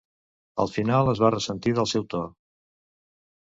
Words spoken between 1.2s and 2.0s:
va ressentir del